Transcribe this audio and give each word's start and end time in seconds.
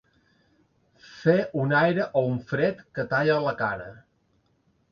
Fer 1.17 1.35
un 1.65 1.75
aire 1.81 2.07
o 2.21 2.25
un 2.31 2.41
fred 2.55 2.81
que 2.99 3.07
talla 3.15 3.39
la 3.47 3.55
cara. 3.63 3.89